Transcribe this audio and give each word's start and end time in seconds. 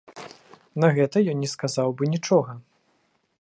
На 0.83 0.89
гэта 0.97 1.17
ён 1.33 1.37
не 1.43 1.49
сказаў 1.55 1.93
бы 2.01 2.11
нічога. 2.15 2.51